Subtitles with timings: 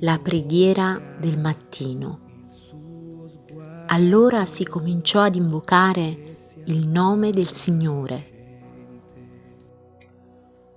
[0.00, 2.20] la preghiera del mattino.
[3.86, 6.34] Allora si cominciò ad invocare
[6.66, 8.34] il nome del Signore.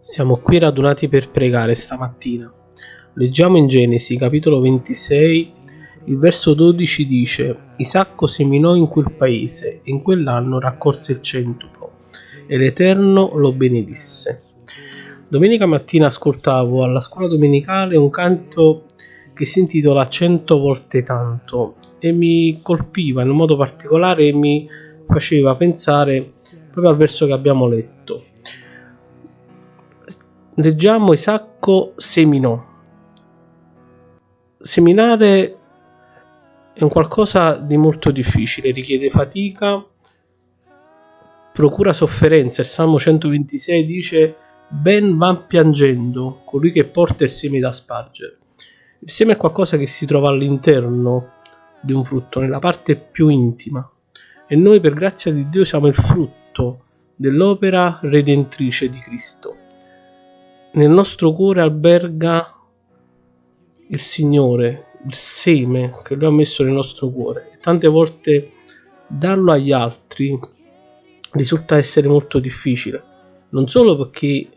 [0.00, 2.52] Siamo qui radunati per pregare stamattina.
[3.14, 5.52] Leggiamo in Genesi capitolo 26,
[6.04, 11.96] il verso 12 dice: Isacco seminò in quel paese e in quell'anno raccolse il centuplo
[12.46, 14.42] e l'Eterno lo benedisse.
[15.30, 18.86] Domenica mattina ascoltavo alla scuola domenicale un canto
[19.32, 24.68] che si intitola Cento volte tanto e mi colpiva in un modo particolare e mi
[25.06, 26.30] faceva pensare
[26.72, 28.24] proprio al verso che abbiamo letto.
[30.54, 32.60] Leggiamo Isacco seminò.
[34.58, 35.58] Seminare
[36.74, 39.86] è un qualcosa di molto difficile, richiede fatica,
[41.52, 42.62] procura sofferenza.
[42.62, 44.36] Il Salmo 126 dice
[44.70, 48.38] ben va piangendo colui che porta il seme da spargere.
[49.00, 51.32] Il seme è qualcosa che si trova all'interno
[51.82, 53.88] di un frutto, nella parte più intima.
[54.46, 56.84] E noi per grazia di Dio siamo il frutto
[57.16, 59.56] dell'opera redentrice di Cristo.
[60.72, 62.54] Nel nostro cuore alberga
[63.88, 67.58] il Signore, il seme che Lui ha messo nel nostro cuore.
[67.60, 68.52] Tante volte
[69.08, 70.38] darlo agli altri
[71.32, 73.02] risulta essere molto difficile,
[73.50, 74.48] non solo perché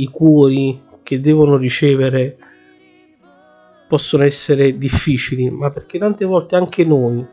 [0.00, 2.38] i cuori che devono ricevere
[3.88, 7.26] possono essere difficili, ma perché tante volte anche noi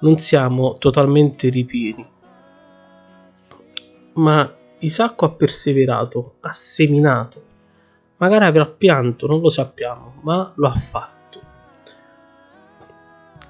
[0.00, 2.04] non siamo totalmente ripieni.
[4.14, 7.42] Ma Isacco ha perseverato, ha seminato,
[8.16, 11.40] magari avrà pianto, non lo sappiamo, ma lo ha fatto.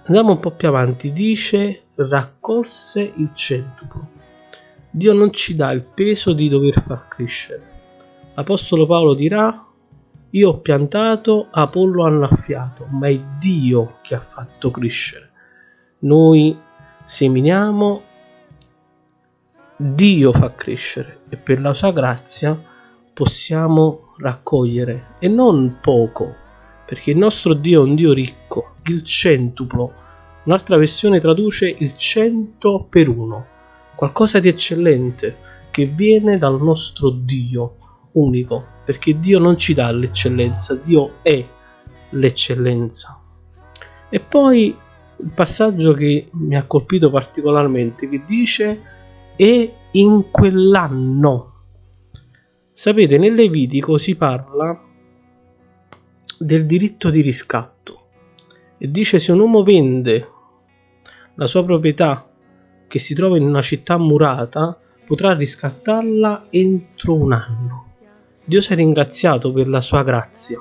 [0.05, 4.11] Andiamo un po' più avanti, dice raccolse il centuplo.
[4.91, 7.72] Dio non ci dà il peso di dover far crescere.
[8.35, 9.67] L'Apostolo Paolo dirà
[10.35, 15.31] io ho piantato, Apollo ha annaffiato, ma è Dio che ha fatto crescere.
[16.01, 16.59] Noi
[17.05, 18.03] seminiamo,
[19.77, 22.59] Dio fa crescere e per la sua grazia
[23.13, 26.35] possiamo raccogliere e non poco,
[26.87, 29.93] perché il nostro Dio è un Dio ricco, il centuplo.
[30.45, 33.47] Un'altra versione traduce il cento per uno,
[33.95, 35.37] qualcosa di eccellente
[35.71, 37.77] che viene dal nostro Dio
[38.13, 41.45] unico, perché Dio non ci dà l'eccellenza, Dio è
[42.11, 43.21] l'eccellenza.
[44.09, 44.77] E poi
[45.17, 48.83] il passaggio che mi ha colpito particolarmente, che dice
[49.37, 51.51] e in quell'anno.
[52.73, 54.81] Sapete, nel Levitico si parla
[56.39, 58.01] del diritto di riscatto
[58.79, 60.29] e dice se un uomo vende
[61.37, 62.29] la sua proprietà
[62.89, 67.92] che si trova in una città murata, potrà riscattarla entro un anno.
[68.45, 70.59] Dio sia ringraziato per la sua grazia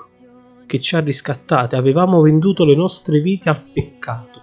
[0.68, 1.76] che ci ha riscattate.
[1.76, 4.42] Avevamo venduto le nostre vite al peccato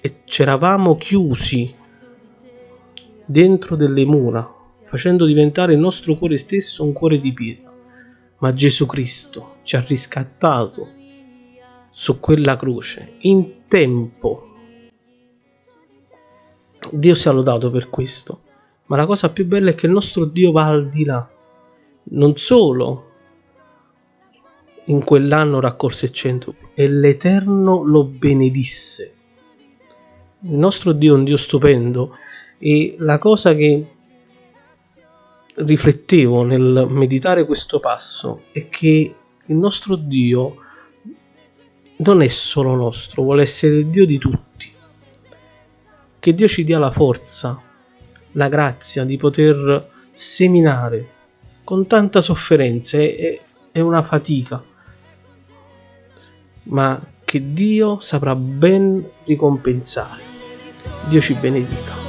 [0.00, 1.74] e c'eravamo chiusi
[3.24, 4.48] dentro delle mura,
[4.84, 7.72] facendo diventare il nostro cuore stesso un cuore di pietra.
[8.38, 10.88] Ma Gesù Cristo ci ha riscattato
[11.90, 14.48] su quella croce in tempo.
[16.90, 18.42] Dio sia lodato per questo.
[18.86, 21.31] Ma la cosa più bella è che il nostro Dio va al di là.
[22.04, 23.10] Non solo
[24.86, 29.14] in quell'anno raccolse il centro e l'Eterno lo benedisse.
[30.40, 32.16] Il nostro Dio è un Dio stupendo
[32.58, 33.86] e la cosa che
[35.54, 39.14] riflettevo nel meditare questo passo è che
[39.44, 40.56] il nostro Dio
[41.96, 44.70] non è solo nostro, vuole essere il Dio di tutti.
[46.18, 47.70] Che Dio ci dia la forza
[48.32, 51.08] la grazia di poter seminare
[51.64, 53.40] con tanta sofferenza e,
[53.70, 54.62] e una fatica,
[56.64, 60.22] ma che Dio saprà ben ricompensare.
[61.08, 62.01] Dio ci benedica.